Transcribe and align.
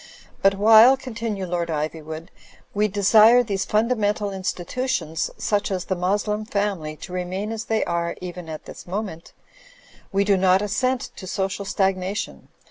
'* 0.23 0.41
"But 0.41 0.55
while,*' 0.55 0.97
continued 0.97 1.49
Lord 1.49 1.69
Ivywood, 1.69 2.29
"we 2.73 2.87
desire 2.87 3.43
these 3.43 3.65
fundamental 3.65 4.31
institutions, 4.31 5.29
such 5.37 5.69
as 5.69 5.85
the 5.85 5.95
Moslem 5.95 6.43
family, 6.43 6.95
to 6.95 7.13
remain 7.13 7.51
as 7.51 7.65
they 7.65 7.83
are 7.83 8.15
even 8.19 8.49
at 8.49 8.65
this 8.65 8.87
moment, 8.87 9.33
wie 10.11 10.23
do 10.23 10.37
not 10.37 10.63
assent 10.63 11.11
to 11.17 11.27
social 11.27 11.65
stagnation. 11.65 12.47